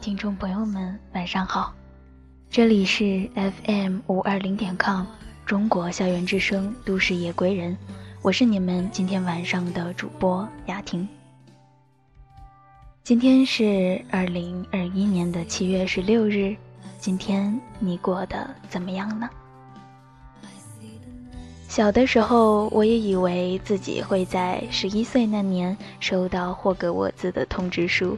[0.00, 1.74] 听众朋友们，晚上好，
[2.48, 5.04] 这里是 FM 五二零点 com
[5.44, 7.76] 中国校园之声都市夜归人，
[8.22, 11.06] 我是你们今天晚上的主播雅婷。
[13.02, 16.56] 今天是二零二一年的七月十六日，
[16.98, 19.28] 今天你过得怎么样呢？
[21.68, 28.16] 小的时候，我也以为自己会在十一岁那年收到霍格沃兹的通知书。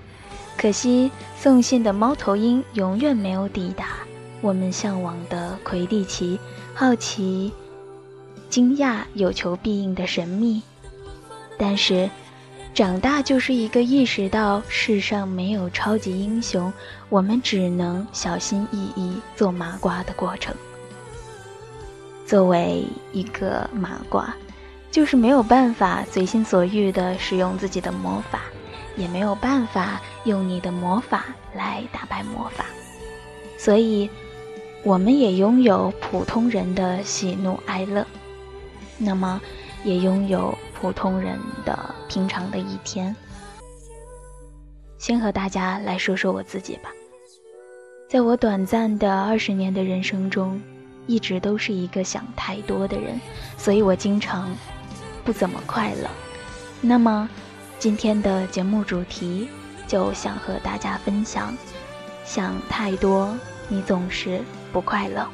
[0.59, 3.91] 可惜，送信的猫头鹰永远没有抵达
[4.41, 6.37] 我们向往的魁地奇。
[6.75, 7.53] 好奇、
[8.51, 10.61] 惊讶、有求必应的神秘。
[11.57, 12.11] 但是，
[12.75, 16.73] 长大就是一个意识到世上没有超级英雄，
[17.09, 20.53] 我们只能小心翼翼做麻瓜的过程。
[22.27, 24.35] 作为一个麻瓜，
[24.91, 28.41] 就是没有办法随心所欲地使用自己的魔法。
[28.99, 32.67] 也没有办法用你的魔法来打败魔法，
[33.57, 34.11] 所以，
[34.83, 38.05] 我们也拥有普通人的喜怒哀乐，
[38.99, 39.41] 那么，
[39.85, 43.15] 也拥有普通人的平常的一天。
[44.99, 46.91] 先和大家来说说我自己吧，
[48.11, 50.61] 在我短暂的二十年的人生中，
[51.07, 53.21] 一直都是一个想太多的人，
[53.57, 54.53] 所以我经常
[55.25, 56.11] 不怎么快乐。
[56.81, 57.29] 那么。
[57.79, 59.49] 今天的节目主题，
[59.87, 61.57] 就想和大家分享：
[62.25, 63.33] 想太多，
[63.69, 65.25] 你总是不快乐。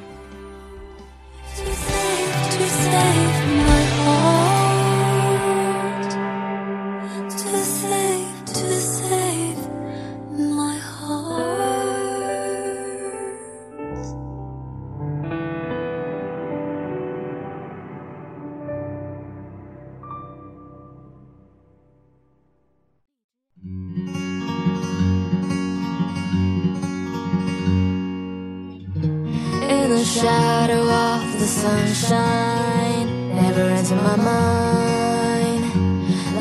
[30.05, 35.65] Shadow of the sunshine never enter my mind.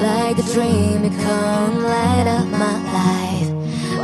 [0.01, 3.51] Like a dream, you come light up my life.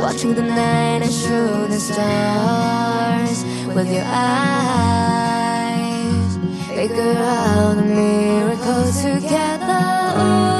[0.02, 3.44] Watching the night and shooting stars
[3.74, 5.18] with your eyes.
[6.68, 10.59] Figure out a miracle together.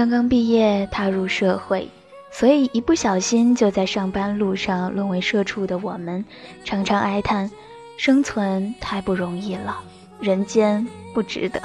[0.00, 1.86] 刚刚毕业，踏入社会，
[2.32, 6.24] 所以一不小心就在上班路上沦为社畜的我们，
[6.64, 7.50] 常常哀叹：
[7.98, 9.78] 生存太不容易了，
[10.18, 11.60] 人间不值得。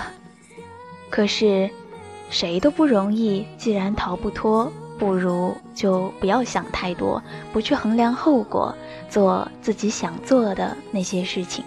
[1.10, 1.70] 可是，
[2.30, 4.70] 谁都不容易，既然逃不脱，
[5.00, 7.24] 不如就不要想太多，
[7.54, 8.76] 不去衡量后果，
[9.10, 11.64] 做自己想做的那些事情。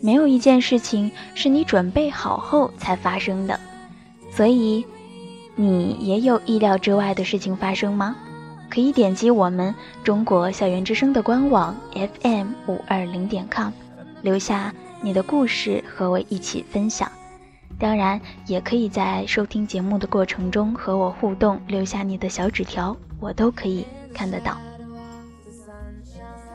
[0.00, 3.58] 没有一件事情是你准备好后才发生的，
[4.30, 4.86] 所以。
[5.54, 8.16] 你也有意料之外的事情发生吗？
[8.70, 13.70] 可以点击我们中国校园之声的官网 fm 五二零点 com，
[14.22, 17.10] 留下你的故事和我一起分享。
[17.78, 24.56] 当然，也可以在收听节目的过程中和我互动，留下你的小纸条，我都可以看得到。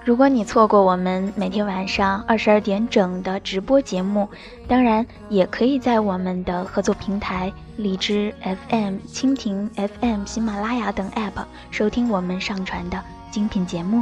[0.07, 4.29] 如果你错过我们每天晚上二十二点整的直播节目，
[4.65, 8.33] 当然也可以在我们的合作平台荔枝
[8.69, 14.01] FM、蜻蜓 FM、喜马拉雅等 App 收听我们上传的精品节目。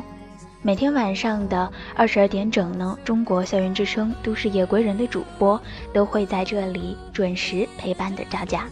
[0.61, 5.59] 每天晚上的二十二点整呢，中国校园之声都市夜归人的主播
[5.91, 8.67] 都会在这里准时陪伴着大家。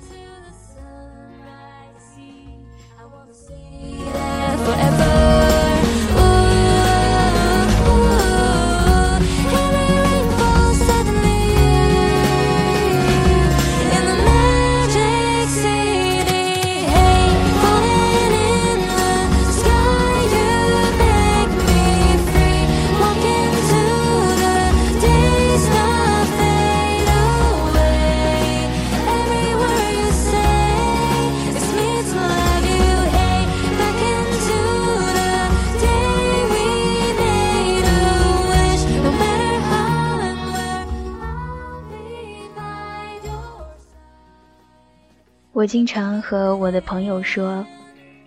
[45.54, 47.64] 我经常和我的朋友说，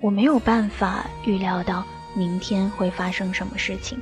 [0.01, 1.85] 我没有办法预料到
[2.15, 4.01] 明天会发生什么事情。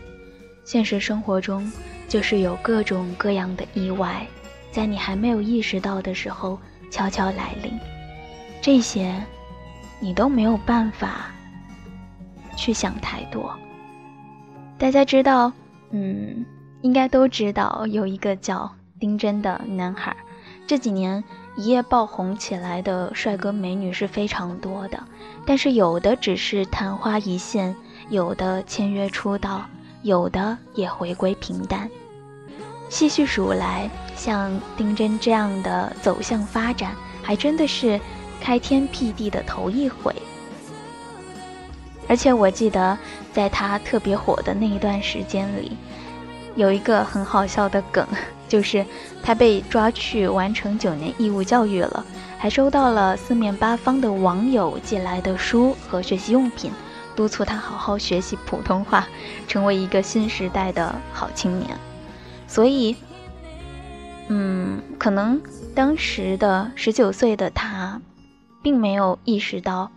[0.62, 1.72] 现实生活中
[2.06, 4.26] 就是有各种各样的意外，
[4.70, 6.58] 在你还没有意识到的时候
[6.90, 7.72] 悄悄来临。
[8.60, 9.14] 这些
[10.00, 11.32] 你都没有办法
[12.58, 13.58] 去想太多。
[14.76, 15.50] 大家知道，
[15.92, 16.44] 嗯，
[16.82, 18.70] 应该都知道有一个叫
[19.00, 20.14] 丁真的男孩，
[20.66, 21.24] 这几年
[21.56, 25.02] 一夜爆红起来的帅哥美女是非常多的，
[25.46, 27.74] 但是有的只是昙花一现，
[28.08, 29.64] 有的签约出道，
[30.02, 31.88] 有的也回归平淡。
[32.88, 38.00] 细细数来，像丁真这样的走向发展，还真的是
[38.40, 40.14] 开天辟地的头一回。
[42.06, 42.98] 而且我记得，
[43.32, 45.76] 在他特别火的那一段时间里，
[46.54, 48.06] 有一个很好笑的梗，
[48.48, 48.84] 就是
[49.22, 52.04] 他被抓去完成九年义务教育了，
[52.38, 56.70] 还收到了四面八方的网友寄来的书和学习用品，
[57.16, 59.06] 督促他好好学习普通话，
[59.48, 61.76] 成为一个新时代的好青年。
[62.46, 62.96] 所以，
[64.28, 65.40] 嗯，可能
[65.74, 68.00] 当时的十九岁的他，
[68.62, 69.90] 并没有意识到。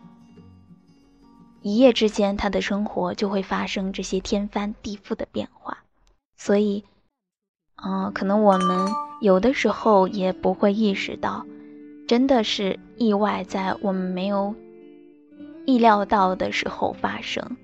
[1.61, 5.79] 一夜之间，他的生活就会发生这些天翻地覆的变化，
[6.38, 6.85] 所以，
[7.85, 8.88] 嗯，可能我们
[9.21, 11.45] 有的时候也不会意识到，
[12.07, 14.56] 真的是意外在我们没有
[15.65, 17.57] 意料到的时候发生。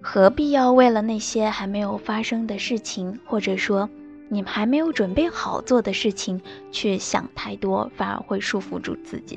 [0.00, 3.90] 何必要为了那些还没有发生的事情，或者说
[4.28, 6.40] 你们还没有准备好做的事情
[6.70, 9.36] 去想太多，反而会束缚住自己。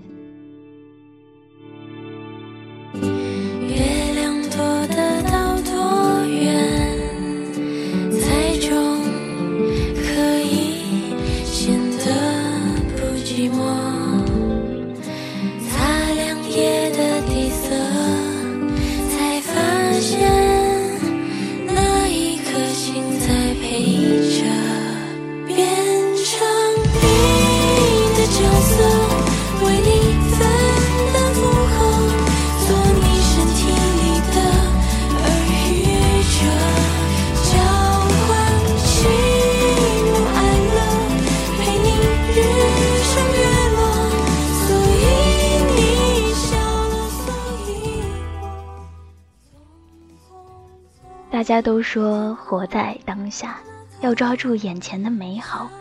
[51.39, 53.61] 大家都说活在当下，
[54.01, 55.71] 要抓住眼前的美好。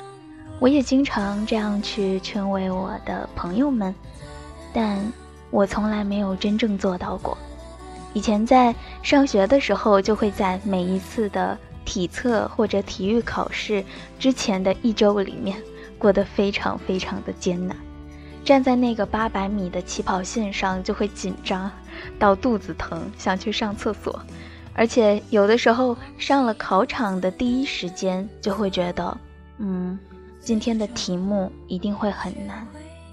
[0.61, 3.93] 我也经常这样去劝慰我的朋友们，
[4.73, 5.01] 但
[5.51, 7.37] 我从来没有真正做到过。
[8.15, 8.73] 以前在
[9.03, 13.85] 上学的时候，就会在每一次的体测或者体育考试
[14.17, 15.61] 之前的一周里面，
[15.99, 17.77] 过得非常非常的艰难。
[18.45, 21.69] 站在那个八百米的起跑线上，就会紧张
[22.17, 24.23] 到肚子疼，想去上厕所。
[24.79, 29.19] 而且有的时候上了考场的第一时间，就会觉得，
[29.59, 29.99] 嗯，
[30.41, 32.65] 今天的题目一定会很难，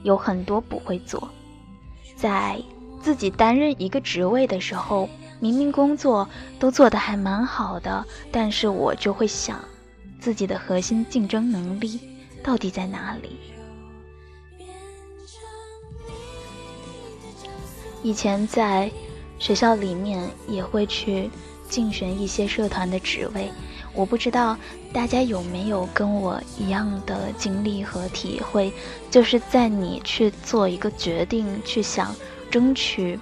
[0.04, 1.28] 有很多不会做。
[2.16, 2.62] 在
[3.02, 9.60] 自己担任一个职位的时候，明明工作都做得还蛮好的，但是我就会想，
[10.20, 12.00] 自己的核心竞争能力
[12.44, 13.40] 到底在哪里？
[18.04, 18.92] 以前在
[19.40, 21.28] 学校里面也会去。
[21.76, 23.52] 竞选一些社团的职位，
[23.94, 24.56] 我不知道
[24.94, 28.72] 大家有没有跟我一样的经历和体会，
[29.12, 32.16] 就是在你去做一个决定、去想
[32.50, 33.20] 争取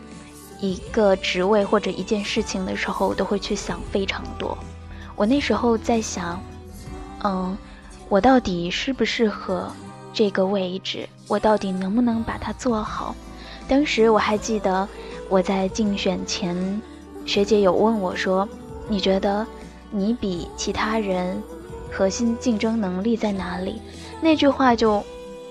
[0.59, 4.55] 一个职位或者一件事情的时候，都会去想非常多。
[5.15, 6.39] 我那时候在想，
[7.23, 7.57] 嗯，
[8.07, 9.67] 我到底适不适合
[10.13, 11.09] 这个位置？
[11.27, 13.15] 我到底能不能把它做好？
[13.67, 14.87] 当时我还记得
[15.27, 16.79] 我在竞选前。
[17.25, 18.47] 学姐有问我说
[18.87, 19.47] ：“你觉得
[19.89, 21.41] 你比其他人
[21.91, 23.81] 核心竞争能力在哪里？”
[24.21, 25.03] 那句话就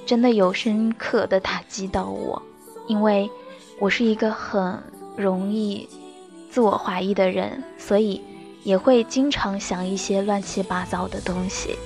[0.06, 2.40] 真的有深刻的打击到我，
[2.86, 3.28] 因为
[3.80, 4.78] 我是一个很
[5.16, 5.88] 容易
[6.50, 8.22] 自我怀疑的人，所以
[8.62, 11.76] 也会经常想一些乱七八糟的东西。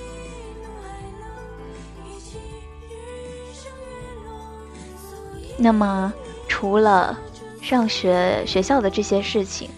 [5.57, 6.13] 那么，
[6.47, 7.17] 除了……
[7.59, 9.69] 上学学校的这些事情，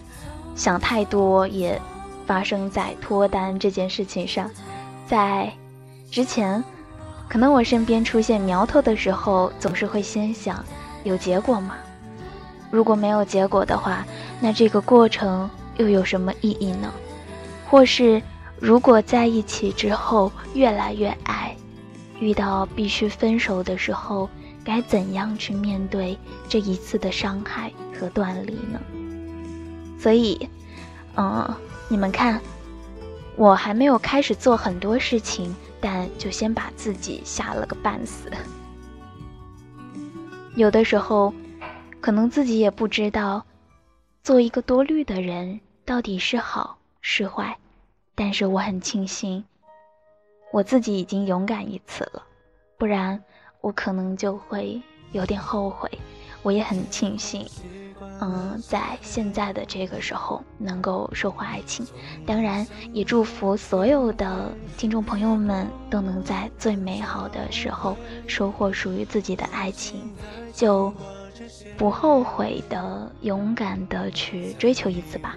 [0.60, 1.80] 想太多也
[2.26, 4.50] 发生在脱单这件事情上。
[5.06, 5.50] 在
[6.10, 6.62] 之前，
[7.30, 10.62] 可能我身边出现苗头的时候，总是会先想
[11.02, 11.76] 有结果吗？
[12.70, 14.04] 如果没有结果的话，
[14.38, 15.48] 那这个过程
[15.78, 16.92] 又有什么意义呢？
[17.66, 18.20] 或是
[18.58, 21.56] 如果在一起之后越来越爱，
[22.20, 24.28] 遇到必须分手的时候。
[24.62, 28.78] 该怎样去面对这一次的伤害和断离呢？
[30.00, 30.48] 所以，
[31.14, 31.54] 嗯，
[31.88, 32.40] 你们看，
[33.36, 38.30] 我还没有开始做很多事情，但就先把自己吓了个半死。
[40.54, 41.34] 有的时候，
[42.00, 43.44] 可能自己也不知道，
[44.22, 47.58] 做一个多虑的人到底是好是坏，
[48.14, 49.44] 但是我很庆幸，
[50.50, 52.22] 我自己已经勇敢一次了，
[52.78, 53.22] 不然
[53.60, 54.80] 我可能就会
[55.12, 55.90] 有点后悔。
[56.42, 57.46] 我也很庆幸。
[58.22, 61.86] 嗯，在现在的这个时候能够收获爱情，
[62.26, 70.02] 当然也祝福所有的听众朋友们都能在最美好的时候收获属于自己的爱情，
[70.52, 70.92] 就
[71.78, 75.36] 不后悔的勇敢的去追求一次吧。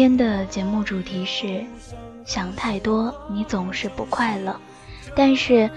[0.00, 1.62] 今天的节目主题是
[2.24, 4.58] 想太多，你总是不快乐。
[5.14, 5.68] 但是，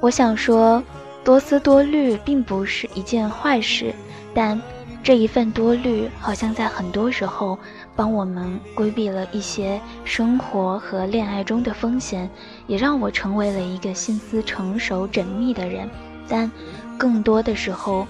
[0.00, 0.80] 我想说，
[1.24, 3.92] 多思多虑并不是一件坏事。
[4.32, 4.62] 但
[5.02, 7.58] 这一份多虑，好像在很多时候
[7.96, 12.30] 帮我们规避了一些生活和恋爱中的风险，
[12.68, 15.90] 也让我成为了一个心思成熟、缜密的人。
[16.28, 16.48] 但
[16.96, 18.06] 更多的时候，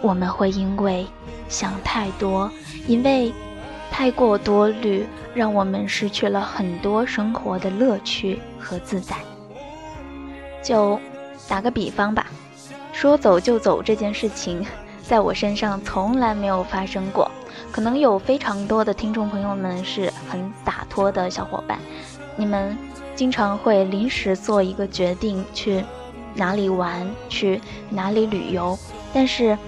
[0.00, 1.06] 我们会因为
[1.46, 2.50] 想太多，
[2.86, 3.30] 因为。
[3.90, 9.16] 太过多虑，让我们失去了很多生活的乐趣和自在。
[10.62, 11.00] 就
[11.48, 12.26] 打个比方吧，
[12.92, 14.64] 说走就走这件事情，
[15.02, 17.30] 在我身上从来没有发生过。
[17.72, 21.78] 可能有非常多的听众朋友们是很洒脱的小伙伴，
[22.36, 22.76] 你们
[23.16, 25.84] 经常会临时做一个决定去
[26.34, 28.78] 哪里玩，去哪里旅游，
[29.12, 29.58] 但是，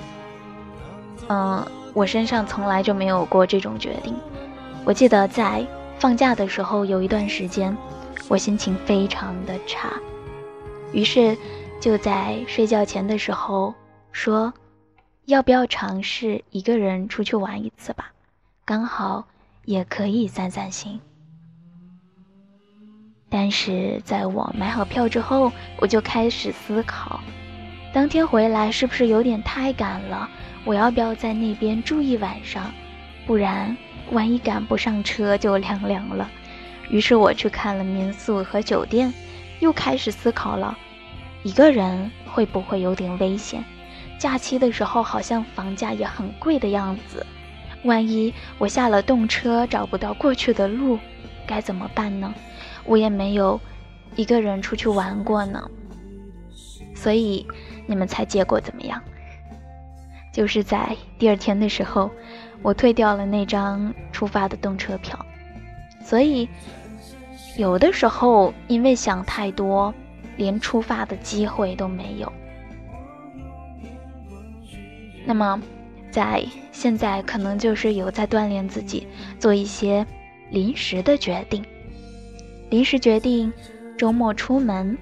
[1.29, 1.67] 嗯。
[1.95, 4.15] 我身上从来就没有过这种决定。
[4.85, 5.67] 我记得在
[5.99, 7.77] 放假的时候，有一段时间，
[8.29, 9.91] 我心情非常的差，
[10.93, 11.37] 于是
[11.81, 13.75] 就在睡觉前的时候
[14.13, 14.53] 说，
[15.27, 18.11] 要不要尝试一个人出去玩一次吧？
[18.65, 19.27] 刚好
[19.65, 21.01] 也可以散散心。
[23.29, 27.21] 但是在我买好票之后，我就开始思考，
[27.93, 30.29] 当天回来是不是有点太赶了？
[30.71, 32.73] 我要不要在那边住一晚上？
[33.27, 33.77] 不然
[34.13, 36.31] 万一赶不上车就凉凉了。
[36.91, 39.13] 于是我去看了民宿和酒店，
[39.59, 40.79] 又开始思考了：
[41.43, 43.65] 一个人会不会有点危险？
[44.17, 47.27] 假期的时候好像房价也很贵的样子。
[47.83, 51.01] 万一我下了动车找不到过去的路，
[51.49, 52.33] 该怎么办呢？
[52.85, 53.61] 我也没有
[54.15, 55.69] 一个人出去玩过呢。
[56.95, 57.45] 所以
[57.89, 59.03] 你们猜结果怎么样？
[60.33, 62.11] 就是在第二天的时候，
[62.63, 65.19] 我退掉了那张出发的动车票，
[66.05, 66.49] 所以
[67.57, 69.93] 有的时候因为想太多，
[70.37, 72.33] 连出发的机会都没有。
[75.27, 75.61] 那么，
[76.11, 79.07] 在现在可能就是有在锻炼自己，
[79.39, 80.07] 做一些
[80.51, 81.65] 临时的决定，
[82.71, 83.53] 临时决定
[83.99, 84.97] 周末出门，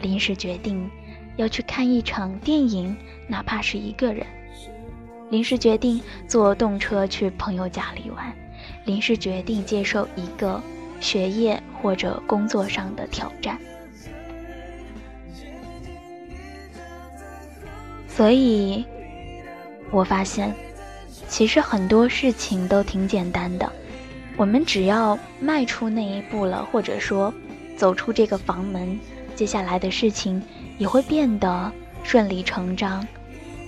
[0.00, 0.90] 临时决定
[1.36, 2.96] 要去看一场电影，
[3.28, 4.26] 哪怕是一个人。
[5.30, 8.32] 临时决定坐动车去朋友家里玩，
[8.84, 10.62] 临时决定接受一个
[11.00, 13.58] 学业或者工作上的挑战。
[18.08, 18.84] 所以，
[19.90, 20.54] 我发现，
[21.28, 23.70] 其实很多事情都挺简单的，
[24.36, 27.34] 我们只要迈出那一步了，或者说
[27.76, 28.98] 走出这个房门，
[29.34, 30.42] 接下来的事情
[30.78, 31.70] 也会变得
[32.04, 33.06] 顺理成章。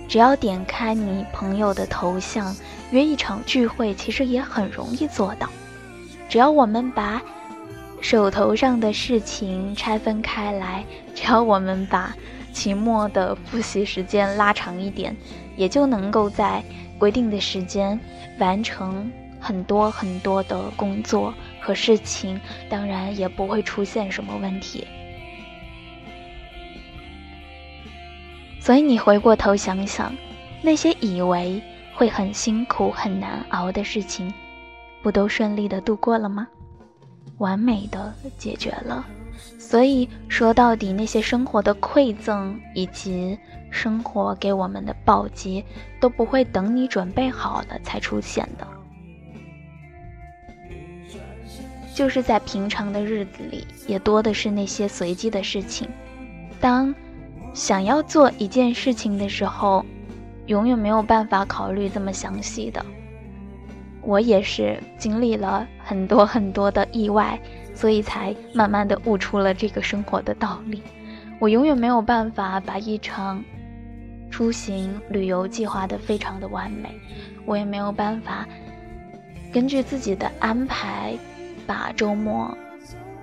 [0.09, 2.53] 只要点开你朋友的头像，
[2.89, 5.47] 约一场聚会，其实也很容易做到。
[6.27, 7.21] 只要我们把
[8.01, 12.15] 手头上的事情拆分开来，只要我们把
[12.51, 15.15] 期末的复习时间拉长一点，
[15.55, 16.63] 也就能够在
[16.97, 17.99] 规定的时间
[18.39, 24.87] 完成很多很多的工作和事情当然也不会出现什么问题。
[28.69, 30.15] 所以你回过头想想，
[30.61, 31.59] 那些以为
[31.95, 34.31] 会很辛苦、很难熬的事情，
[35.01, 36.47] 不都顺利的度过了吗？
[37.39, 39.03] 完美的解决了。
[39.57, 43.35] 所以说到底，那些生活的馈赠以及
[43.71, 45.65] 生活给我们的暴击，
[45.99, 48.67] 都不会等你准备好了才出现的。
[51.95, 55.89] 就是在平常的日子里，也多的是那些随机的事情。
[56.59, 56.93] 当
[57.53, 59.85] 想要做一件事情的时候，
[60.45, 62.85] 永远没有办法考虑这么详细的。
[64.01, 67.39] 我也是经历了很多很多的意外，
[67.75, 70.81] 所以才慢慢的悟出了这个生活的道理。
[71.39, 73.43] 我永远没有办法把一场
[74.29, 76.89] 出行旅游计划的非常的完美，
[77.45, 78.47] 我也没有办法
[79.51, 81.13] 根据自己的安排
[81.67, 82.57] 把周末。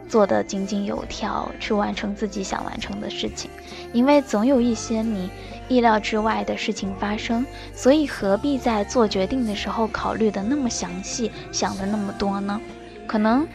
[0.09, 3.51] 做得井井有条，去完成自己想完成的事情，
[3.93, 5.31] 因为总有一些你
[5.69, 7.45] 意料之外的事情发生，
[7.75, 12.61] 所以何必在做决定的时候考虑的那么详细，想的那么多呢？
[13.07, 13.47] 可能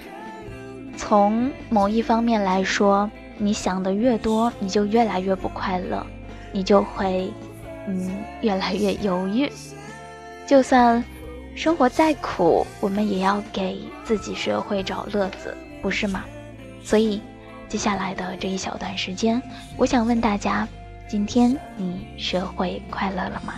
[0.98, 6.06] 从某一方面来说，你想的越多，你就越来越不快乐，
[6.52, 7.32] 你就会
[7.88, 9.50] 嗯越来越犹豫。
[10.46, 11.04] 就算
[11.56, 16.26] 生活再苦，我们也要给自己学会找乐子，不是吗？
[16.84, 17.22] 所以，
[17.70, 19.42] 接下来的这一小段时间，
[19.78, 20.68] 我想问大家：
[21.08, 23.54] 今天你学会快乐了吗？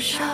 [0.00, 0.29] 多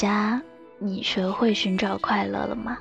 [0.00, 0.40] 家，
[0.78, 2.78] 你学会寻找快乐了吗？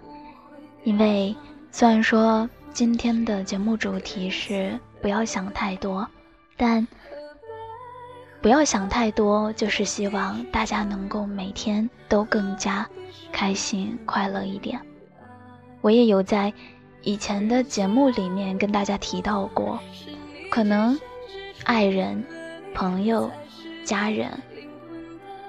[0.86, 1.36] 因为
[1.69, 6.08] 虽然说今天的节目主题是不要想太多，
[6.55, 6.88] 但
[8.41, 12.88] 不要想太多，就是希望大家能够每天都更加
[13.34, 14.79] 开心快乐一点。
[15.82, 16.53] 我也有在
[17.01, 19.77] 以前的节目里面跟大家提到过，
[20.49, 20.97] 可能
[21.65, 22.23] 爱人、
[22.73, 23.29] 朋友、
[23.84, 24.32] 家人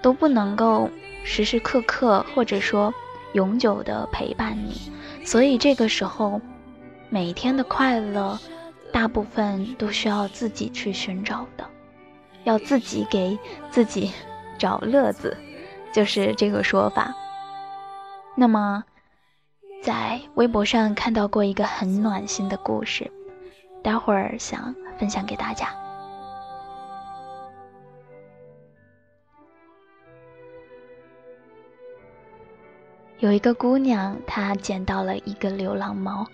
[0.02, 0.90] 都不能够
[1.24, 2.92] 时时刻刻或者说
[3.32, 4.90] 永久的陪伴你。
[5.24, 6.40] 所以这个时候，
[7.08, 8.38] 每天的快乐，
[8.92, 11.64] 大部分都需要自己去寻找的，
[12.44, 13.38] 要自己给
[13.70, 14.10] 自己
[14.58, 15.36] 找乐子，
[15.92, 17.14] 就是这个说法。
[18.36, 18.84] 那么，
[19.82, 23.10] 在微博上看到过一个很暖心的故事，
[23.82, 25.68] 待会儿想分享给大家。
[33.20, 36.26] 有一个姑娘，她捡到了一个流浪猫，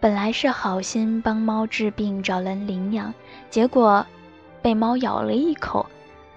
[0.00, 3.14] 本来是好心帮猫治病，找人领养，
[3.50, 4.04] 结果
[4.60, 5.86] 被猫咬了一口，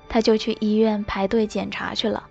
[0.07, 2.23] 她就去医院排队检查去了。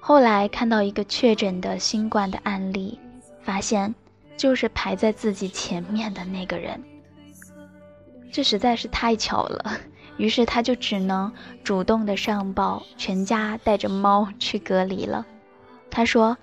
[0.00, 2.98] 后来看到一个确诊的新冠的案例，
[3.42, 3.94] 发现
[4.36, 6.78] 就是排在自己前面的那个人，
[8.30, 9.78] 这实在是太巧了。
[10.18, 11.32] 于是她就只能
[11.64, 15.24] 主动的上报，全家带着猫去隔离了。
[15.96, 16.36] 他说：“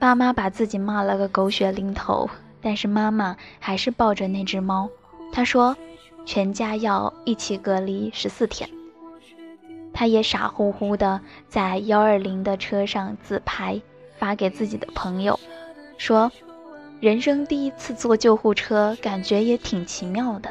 [0.00, 2.28] 爸妈把自己骂了个狗血淋头，
[2.60, 4.90] 但是妈妈还是抱着那只猫。
[5.32, 5.76] 他说，
[6.26, 8.68] 全家要一起隔离十四天。
[9.92, 13.80] 他也傻乎乎的在幺二零的车上自拍，
[14.18, 15.38] 发给自己的朋友，
[15.96, 16.32] 说，
[16.98, 20.50] 人生第一次坐救护车，感觉也挺奇妙的。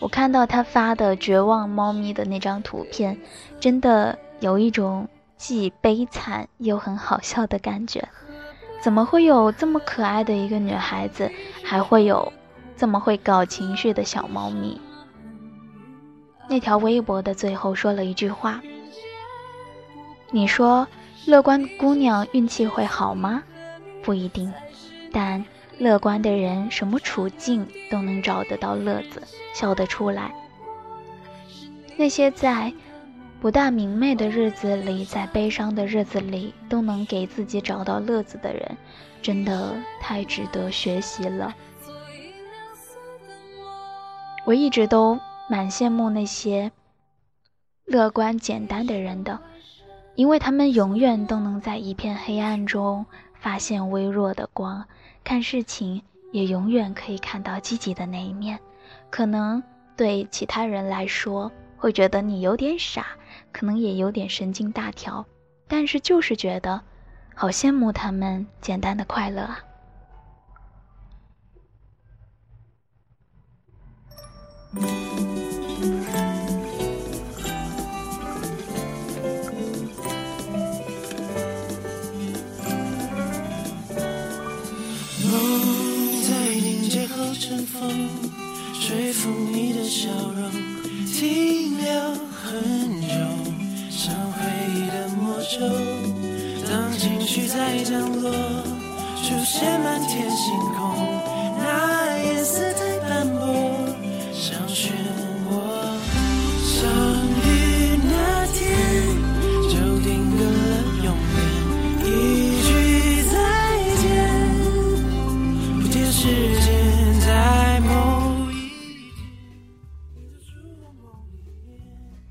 [0.00, 3.16] 我看到他发的绝望猫咪的那张图片，
[3.60, 5.08] 真的有一种。”
[5.42, 8.08] 既悲惨又很好笑的感觉，
[8.80, 11.28] 怎么会有这么可爱的一个女孩子，
[11.64, 12.32] 还会有
[12.76, 14.80] 这么会搞情绪的小猫咪？
[16.48, 18.62] 那条微博的最后说了一句话
[20.30, 20.86] ：“你说
[21.26, 23.42] 乐观姑娘运气会好吗？
[24.00, 24.54] 不一定，
[25.10, 25.44] 但
[25.76, 29.20] 乐观的人什么处境都能找得到乐子，
[29.52, 30.32] 笑得出来。
[31.96, 32.72] 那些在……”
[33.42, 38.76] 不大明媚的日子里，在悲伤的日子里，都能给自己找到乐子的人，
[39.20, 41.52] 真的太值得学习了。
[44.44, 45.18] 我一直都
[45.50, 46.70] 蛮羡慕那些
[47.84, 49.40] 乐观简单的人的，
[50.14, 53.04] 因为他们永远都能在一片黑暗中
[53.40, 54.86] 发现微弱的光，
[55.24, 56.00] 看事情
[56.30, 58.60] 也永远可以看到积极的那一面。
[59.10, 59.60] 可能
[59.96, 63.04] 对其他人来说，会觉得你有点傻。
[63.52, 65.24] 可能也有点神经大条，
[65.68, 66.80] 但是就是觉得
[67.34, 69.58] 好羡慕他们简单的快乐啊！
[85.30, 85.30] 梦
[86.22, 88.08] 在凝结后尘封，
[88.74, 90.50] 说服你的笑容
[91.06, 93.01] 停留很久。
[95.60, 98.30] 当情绪在降落，
[99.22, 100.96] 出现满天星空，
[101.58, 103.86] 那颜色太斑驳，
[104.32, 104.92] 像漩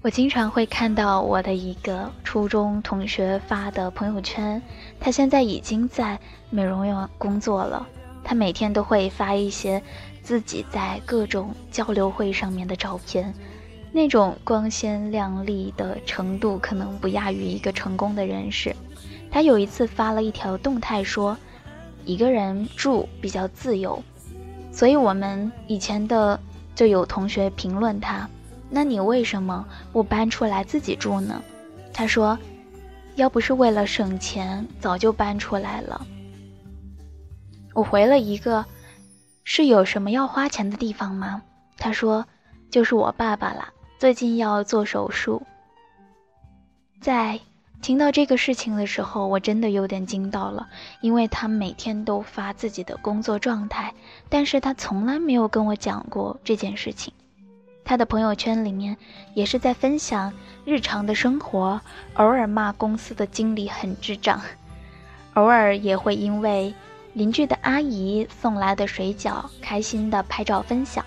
[0.04, 4.60] 我经常会看到我的一个初中同学发的朋友圈，
[5.00, 7.88] 他现在已经在美容院工作了。
[8.24, 9.82] 他每天都会发一些
[10.24, 13.32] 自己在各种交流会上面的照片，
[13.92, 18.76] 那种光鲜亮丽的程度可能不亚于一个成功的人士。
[19.30, 21.38] 他有一次发了一条动态说，
[22.06, 24.02] 一个人住比较自由，
[24.72, 26.40] 所以我们以前的
[26.74, 28.28] 就有同学评论他。
[28.74, 31.44] 那你为什么不搬出来自己住呢？
[31.94, 32.40] 他说
[33.16, 36.08] ：“要不是为了省钱，早就搬出来了。”
[37.76, 38.66] 我回了一个
[39.44, 41.42] ：“是有什么要花钱的地方吗？”
[41.78, 42.26] 他说
[42.72, 45.44] ：“就是我爸爸啦，最近要做手术。”
[47.02, 47.40] 在
[47.82, 50.70] 听到这个事情的时候，我真的有点惊到了，
[51.02, 53.94] 因为他每天都发自己的工作状态，
[54.30, 57.12] 但是他从来没有跟我讲过这件事情。
[57.84, 58.96] 他的朋友圈里面
[59.34, 61.82] 也是在分享日常的生活，
[62.14, 64.40] 偶尔骂公司的经理很智障，
[65.34, 66.74] 偶尔也会因为
[67.14, 71.04] 邻居的阿姨送来的水饺开心的拍照分享，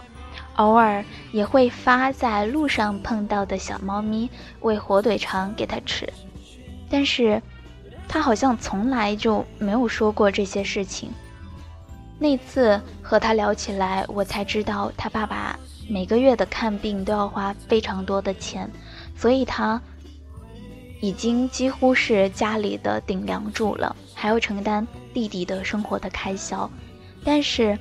[0.57, 4.29] 偶尔也会发在路上碰到的小猫咪
[4.61, 6.13] 喂火腿肠给他吃，
[6.91, 7.41] 但是，
[8.07, 11.11] 他好像从来就没有说过这些事情。
[12.19, 15.59] 那次和他聊起来，我才知道他爸爸。
[15.89, 18.71] 每个月的看病都要花非常多的钱，
[19.17, 19.81] 所以他
[21.01, 26.69] 已经几乎是家里的顶梁柱了，还要承担弟弟的生活的开销。
[27.23, 27.79] 但是，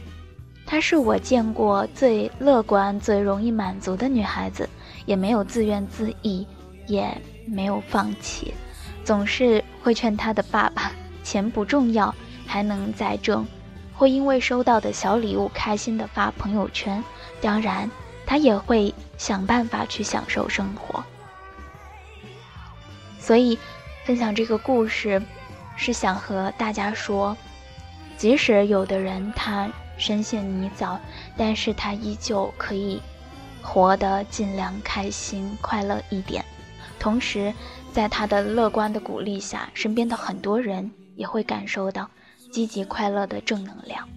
[0.65, 4.67] 她是我见过最乐观、最容易满足的女孩子，
[5.05, 6.45] 也没有自怨自艾，
[6.87, 8.53] 也没有放弃，
[9.03, 10.91] 总是会劝他的爸爸：
[11.23, 12.13] 钱不重要，
[12.45, 13.45] 还能再挣。
[13.93, 17.03] 会因为收到的小礼物开心的发朋友圈。
[17.43, 17.91] 当然，
[18.25, 21.03] 他也会想办法去享受生活。
[23.19, 23.59] 所以，
[24.05, 25.21] 分享这个故事，
[25.75, 27.35] 是想和大家说，
[28.17, 30.97] 即使有的人他深陷泥沼，
[31.35, 33.01] 但是他依旧可以
[33.61, 36.43] 活得尽量开心、快乐一点。
[36.97, 37.53] 同时，
[37.91, 42.09] 在他的乐观的鼓励下，身边的很多人也会感受到
[42.51, 44.07] 积极快乐的正能量。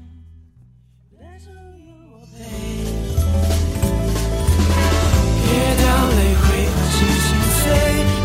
[5.46, 7.26] 别掉泪，会心心
[7.62, 8.15] 碎。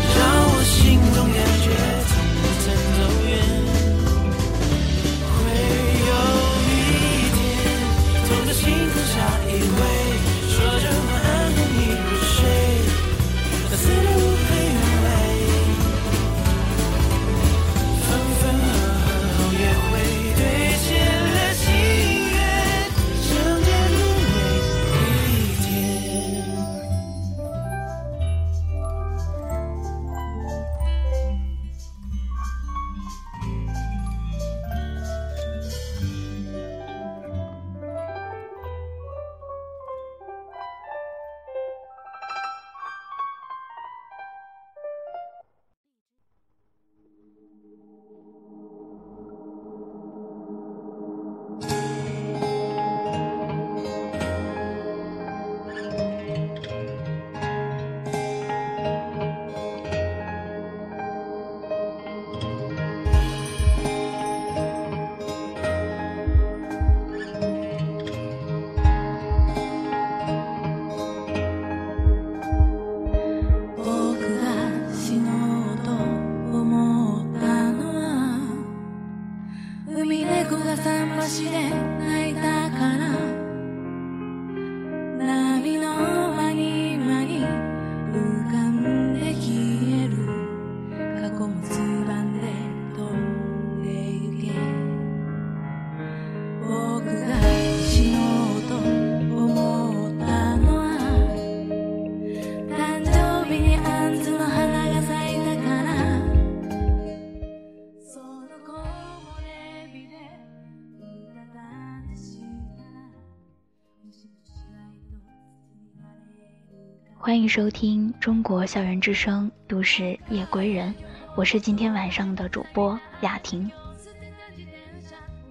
[117.42, 120.90] 欢迎收听《中国校园之声·都市夜归人》，
[121.34, 123.68] 我是今天晚上的主播雅婷。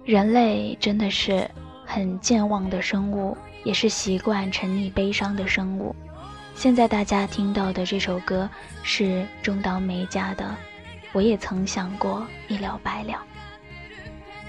[0.02, 1.46] 人类真的是
[1.84, 5.94] 很健忘的生物，也是习惯沉溺悲伤的生物。
[6.54, 8.48] 现在大家听到的这首歌
[8.82, 10.46] 是中岛美嘉的
[11.12, 13.12] 《我也曾想过一了百了》。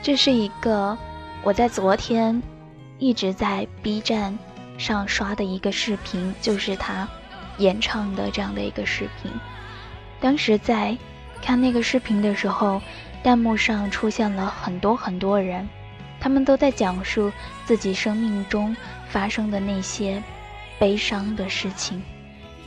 [0.02, 0.98] 这是一个
[1.44, 2.42] 我在昨天
[3.00, 4.34] 一直在 B 站。
[4.76, 7.08] 上刷的一个视频，就是他
[7.58, 9.32] 演唱的这样的一个视频。
[10.20, 10.98] 当时在
[11.42, 12.82] 看那个视频的时候，
[13.22, 15.68] 弹幕上出现了很多很多人，
[16.20, 17.32] 他们都在讲述
[17.66, 18.76] 自己生命中
[19.10, 20.22] 发生的那些
[20.80, 22.02] 悲伤的事情，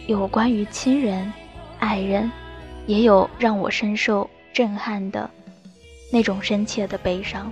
[0.06, 1.32] 有关于亲人、
[1.78, 2.30] 爱人，
[2.86, 5.28] 也有让我深受震撼的
[6.12, 7.50] 那种深切的悲伤。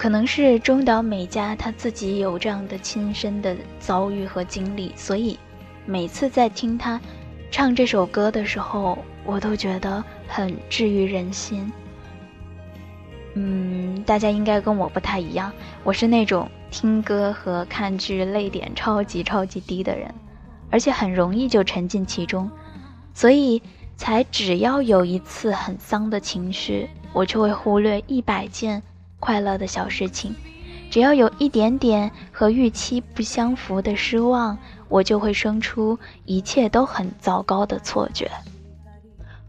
[0.00, 5.38] 可能是中岛美嘉她自己有这样的亲身的遭遇和经历，所以
[5.84, 6.98] 每次在听她
[7.50, 11.70] 唱这首歌的时候，我都觉得很治愈人心。
[13.34, 15.52] 嗯，大家应该跟我不太一样，
[15.84, 20.10] 我是那种听歌和看剧泪点超级超级低的人，
[20.70, 22.50] 而且很容易就沉浸其中，
[23.12, 23.60] 所以
[23.98, 28.82] 才只要有一次很丧的情绪，我就会忽略一百件。
[29.20, 30.34] 快乐的小事情，
[30.90, 38.28] 只要有一点点和预期不相符的失望，我就会生出一切都很糟糕的错觉。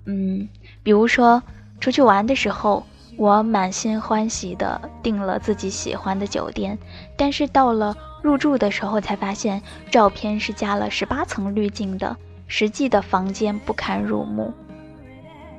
[0.05, 0.47] 嗯，
[0.83, 1.41] 比如说
[1.79, 2.85] 出去玩的时候，
[3.17, 6.77] 我满心欢喜的订了自己喜欢的酒店，
[7.15, 14.53] 但是到了入住的时候才发现，照片是加了十八层滤镜的，实际的房间不堪入目。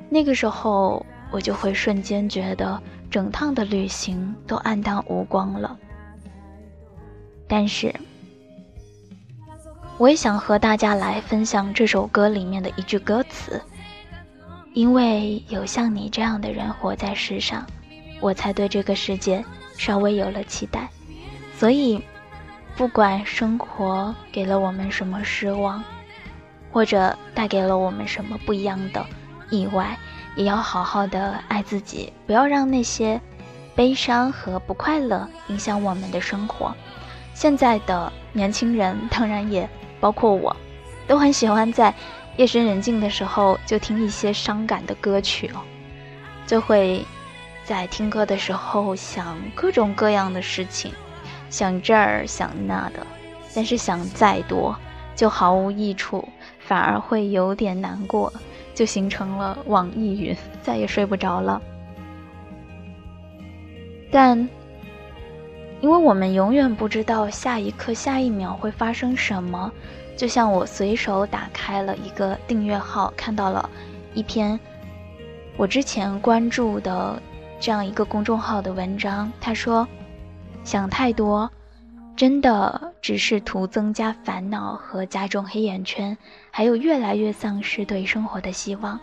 [0.09, 2.79] 那个时候，我就会瞬间觉得。
[3.13, 5.77] 整趟的旅行都黯淡无光了，
[7.47, 7.93] 但是
[9.99, 13.61] 我也想和大家来分享这首歌里面的一句歌词
[14.73, 17.63] ：“因为有像你这样的人活在世上，
[18.19, 19.45] 我才对这个世界
[19.77, 20.89] 稍微有了期待。
[21.55, 22.01] 所以，
[22.75, 25.83] 不管生活给了我们什么失望，
[26.71, 29.05] 或者带给了我们什么不一样的
[29.51, 29.95] 意外，
[30.35, 33.19] 也要好好的爱自己，不要让那些
[33.75, 36.73] 悲伤和不快乐影响我们的生活。
[37.33, 39.69] 现在的年轻人，当然也
[39.99, 40.55] 包括我，
[41.07, 41.93] 都很喜欢在
[42.37, 45.61] 夜深人静的时候就听一些伤感的歌曲哦，
[46.45, 47.05] 就会
[47.65, 50.91] 在听歌的时候想各种各样的事情，
[51.49, 53.05] 想这儿想那的，
[53.55, 54.75] 但是想再多
[55.15, 56.27] 就毫无益处。
[56.65, 58.31] 反而会有点难过，
[58.73, 61.61] 就形成了网易云，再也睡不着了。
[64.11, 64.37] 但，
[65.81, 69.71] 因为我们永远不知道下一刻、下一秒会发生什么，
[70.15, 73.69] 就像我随手打开了一个订阅号，看到了
[74.13, 74.59] 一篇
[75.57, 77.21] 我之前关注的
[77.59, 79.87] 这样一个公众号的文章，他说
[80.63, 81.49] ：“想太多。”
[82.15, 86.17] 真的只是图增加烦恼和加重黑眼圈，
[86.51, 88.99] 还有越来越丧失对生活的希望。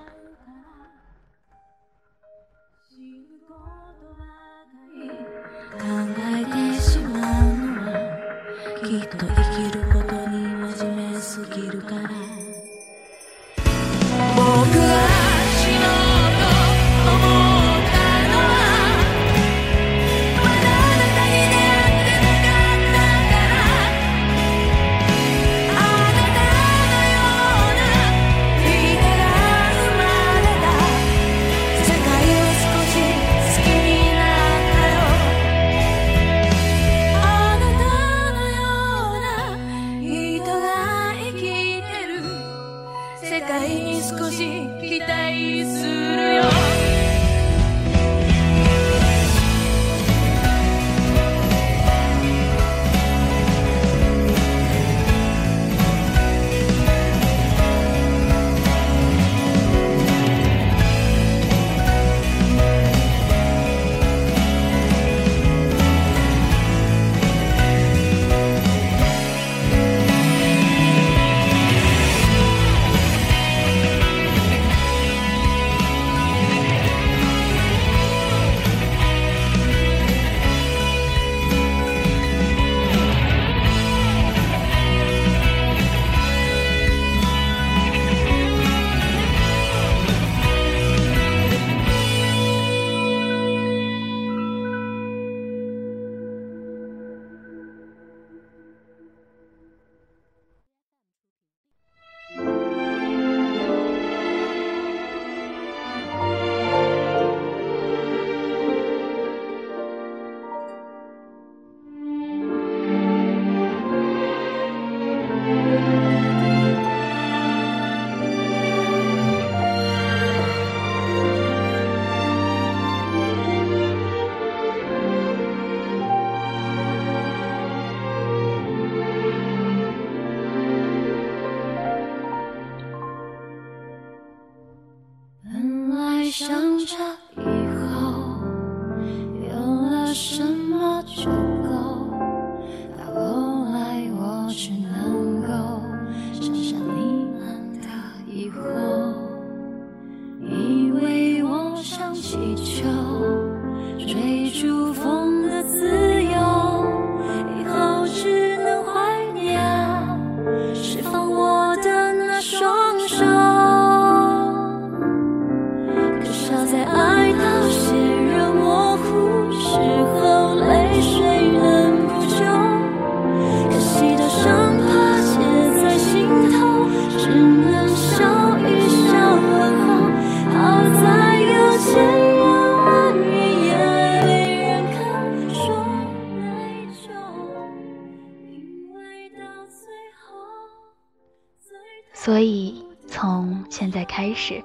[194.40, 194.64] 是，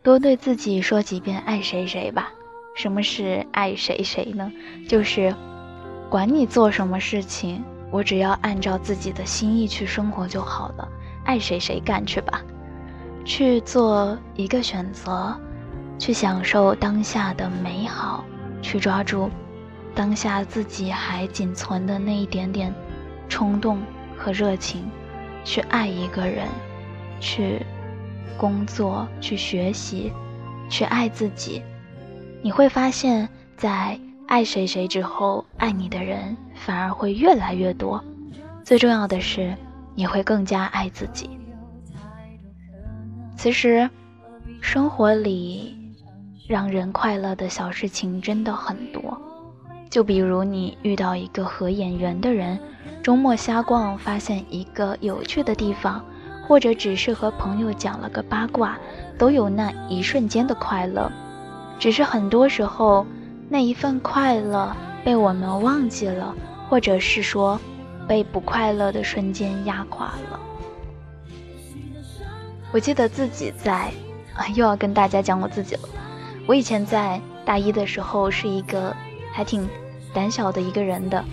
[0.00, 2.30] 多对自己说几遍“爱谁谁”吧。
[2.76, 4.52] 什么是爱谁谁呢？
[4.86, 5.34] 就是，
[6.08, 10.88] 管你做什么事情，我只要按照自己的心意去生活就好了。
[11.24, 12.40] 爱谁谁干去吧，
[13.24, 15.36] 去做一个选择，
[15.98, 18.24] 去享受当下的美好，
[18.62, 19.28] 去抓住
[19.96, 22.72] 当下自己还仅存的那一点点
[23.28, 23.82] 冲动
[24.16, 24.84] 和热情。
[25.42, 26.46] 去爱一个人，
[27.18, 27.66] 去
[28.36, 30.12] 工作，去学习，
[30.68, 31.62] 去爱自己，
[32.42, 38.02] 你会发现在爱谁谁之后，爱你的人反而会越来越多。
[38.64, 39.54] 最重要的是，
[39.94, 41.30] 你会更加爱自己。
[43.36, 43.88] 其实，
[44.60, 45.76] 生活里
[46.48, 49.20] 让人快乐的小事情真的很多。
[49.88, 52.58] 就比如你遇到一个合眼缘的人，
[53.02, 56.04] 周末瞎逛发现一个有趣的地方，
[56.46, 58.78] 或者只是和朋友讲了个八卦，
[59.18, 61.10] 都有那一瞬间的快乐。
[61.78, 63.04] 只是很多时候，
[63.48, 64.74] 那一份快乐
[65.04, 66.34] 被我们忘记了，
[66.68, 67.60] 或者是说，
[68.08, 70.40] 被不快乐的瞬间压垮了。
[72.72, 73.90] 我记得自己在，
[74.34, 75.82] 啊， 又要跟大家讲我自己了。
[76.46, 78.94] 我以前在大一的时候是一个
[79.32, 79.68] 还挺
[80.14, 81.24] 胆小的一个人的，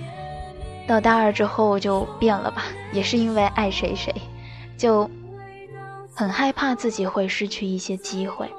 [0.87, 4.13] 到大二之后就变了吧，也是因为爱谁谁，
[4.77, 5.09] 就
[6.13, 8.49] 很害怕自己会失去一些机会。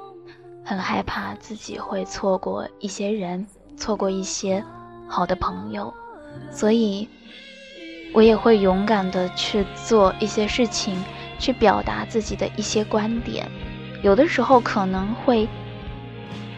[0.67, 3.45] 很害怕自己会错过一些人，
[3.77, 4.63] 错过一些
[5.07, 5.93] 好的朋友，
[6.49, 7.07] 所以，
[8.15, 10.97] 我也会勇敢的去做一些事情，
[11.37, 13.47] 去表达自己的一些观点。
[14.01, 15.47] 有的时候可能会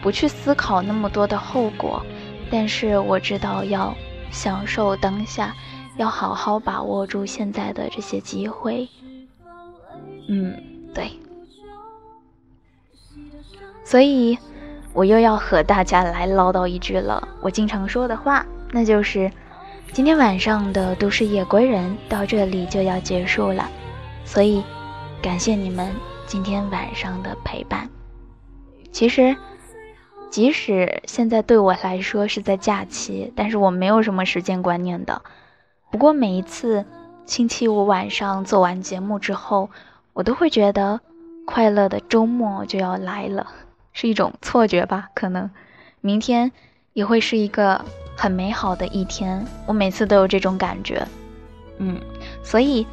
[0.00, 2.02] 不去思考那么多的后果，
[2.50, 3.94] 但是我知道要
[4.30, 5.54] 享受当下，
[5.98, 8.88] 要好好把握住现在的这些机会。
[10.28, 10.54] 嗯，
[10.94, 11.10] 对。
[13.84, 14.38] 所以，
[14.92, 17.26] 我又要和大家来唠叨一句了。
[17.40, 19.32] 我经常说的话，那就是，
[19.92, 23.68] 今天晚上的都市夜归人到这里就要结束了。
[24.24, 24.62] 所以，
[25.22, 25.90] 感谢你们
[26.26, 27.88] 今天晚上的陪伴。
[28.92, 29.34] 其实，
[30.30, 35.22] 即使现在对我来说是在假期，但是我没有什么时间观念的。
[35.90, 36.84] 不过每一次
[37.24, 39.70] 星期五晚上做完节目之后，
[40.18, 41.00] 我都会觉得
[41.46, 43.46] 快乐的周末就要来了。
[43.92, 45.08] 是一种错觉吧？
[45.14, 45.48] 可能
[46.00, 46.50] 明天
[46.92, 47.84] 也会是一个
[48.16, 49.46] 很美好的一天。
[49.64, 51.06] 我每次都有这种感觉，
[51.78, 52.00] 嗯。
[52.42, 52.84] 所以，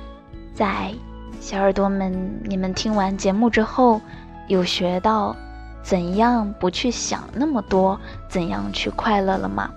[0.53, 0.93] 在
[1.41, 3.99] 小耳朵们，你们听完节目之后，
[4.47, 5.35] 有学到
[5.81, 7.99] 怎样不去想那么多，
[8.29, 9.71] 怎样去快乐了吗？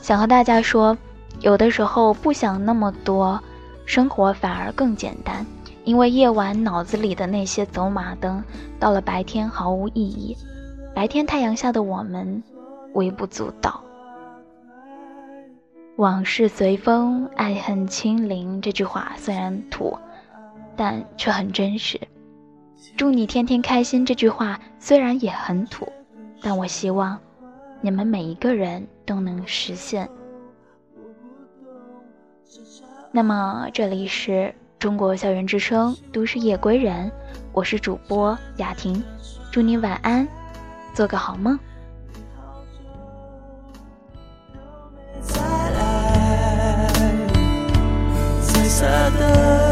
[0.00, 0.96] 想和大家说，
[1.40, 3.42] 有的时候不想那么多，
[3.86, 5.44] 生活反而更简单。
[5.86, 8.42] 因为夜晚脑子里的那些走马灯，
[8.80, 10.36] 到了白天毫无意义。
[10.92, 12.42] 白天太阳下的我们，
[12.94, 13.80] 微不足道。
[15.94, 18.60] 往事随风，爱恨清零。
[18.60, 19.96] 这句话虽然土，
[20.74, 22.00] 但却很真实。
[22.96, 24.04] 祝你天天开心。
[24.04, 25.86] 这句话虽然也很土，
[26.42, 27.16] 但我希望
[27.80, 30.08] 你们每一个人都能实现。
[33.12, 37.08] 那么，这里是中国校园之声《都市夜归人》，
[37.52, 39.02] 我是主播雅婷，
[39.50, 40.28] 祝你晚安，
[40.94, 41.58] 做个好梦。
[48.76, 48.84] 色
[49.18, 49.65] 的。